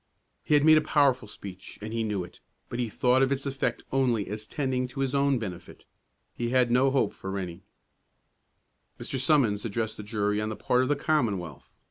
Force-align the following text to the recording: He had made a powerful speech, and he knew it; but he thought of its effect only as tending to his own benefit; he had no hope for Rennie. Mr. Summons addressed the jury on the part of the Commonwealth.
He 0.43 0.55
had 0.55 0.65
made 0.65 0.79
a 0.79 0.81
powerful 0.81 1.27
speech, 1.27 1.77
and 1.79 1.93
he 1.93 2.03
knew 2.03 2.23
it; 2.23 2.39
but 2.69 2.79
he 2.79 2.89
thought 2.89 3.21
of 3.21 3.31
its 3.31 3.45
effect 3.45 3.83
only 3.91 4.27
as 4.29 4.47
tending 4.47 4.87
to 4.87 5.01
his 5.01 5.13
own 5.13 5.37
benefit; 5.37 5.85
he 6.33 6.49
had 6.49 6.71
no 6.71 6.89
hope 6.89 7.13
for 7.13 7.29
Rennie. 7.29 7.61
Mr. 8.99 9.19
Summons 9.19 9.63
addressed 9.63 9.97
the 9.97 10.01
jury 10.01 10.41
on 10.41 10.49
the 10.49 10.55
part 10.55 10.81
of 10.81 10.89
the 10.89 10.95
Commonwealth. 10.95 11.71